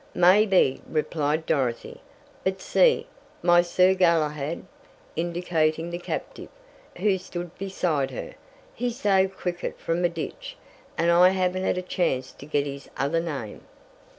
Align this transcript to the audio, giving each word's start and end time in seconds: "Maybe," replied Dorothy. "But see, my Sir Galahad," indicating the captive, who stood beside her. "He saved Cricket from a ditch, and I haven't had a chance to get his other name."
"Maybe," 0.15 0.81
replied 0.89 1.45
Dorothy. 1.45 2.01
"But 2.43 2.59
see, 2.59 3.05
my 3.43 3.61
Sir 3.61 3.93
Galahad," 3.93 4.65
indicating 5.15 5.91
the 5.91 5.99
captive, 5.99 6.49
who 6.97 7.19
stood 7.19 7.55
beside 7.59 8.09
her. 8.09 8.33
"He 8.73 8.89
saved 8.89 9.37
Cricket 9.37 9.79
from 9.79 10.03
a 10.03 10.09
ditch, 10.09 10.57
and 10.97 11.11
I 11.11 11.29
haven't 11.29 11.61
had 11.65 11.77
a 11.77 11.83
chance 11.83 12.31
to 12.31 12.47
get 12.47 12.65
his 12.65 12.89
other 12.97 13.19
name." 13.19 13.61